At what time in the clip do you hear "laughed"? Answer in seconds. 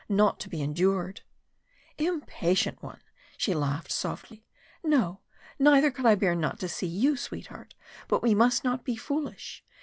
3.53-3.91